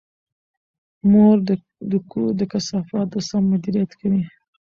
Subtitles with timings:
[1.11, 1.37] مور
[1.91, 4.21] د کور د کثافاتو سم مدیریت کوي.